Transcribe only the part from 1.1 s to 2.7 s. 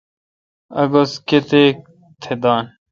کتیک تہ دان